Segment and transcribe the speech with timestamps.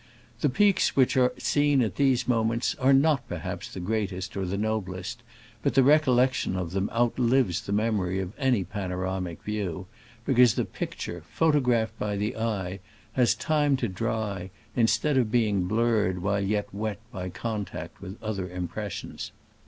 [0.39, 4.57] The peaks which are seen at these moments are not perhaps the greatest or the
[4.57, 5.21] noblest,
[5.61, 9.85] but the recollec tion of them outlives the memory of any panoramic view,
[10.25, 12.79] because the picture, photographed by the eye,
[13.13, 18.49] has time to dry, instead of being blurred while yet wet by contact with other
[18.49, 19.31] impressions.